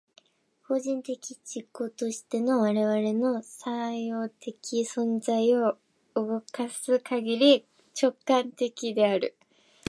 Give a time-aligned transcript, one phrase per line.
[0.67, 5.77] 個人的自己としての我々の作用的存在を
[6.15, 9.37] 動かすかぎり、直観的である。